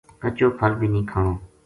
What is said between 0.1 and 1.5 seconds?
کچو پھل بھی نیہہ کھانو“